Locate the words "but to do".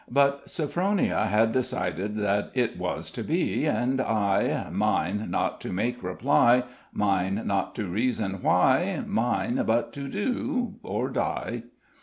9.67-10.77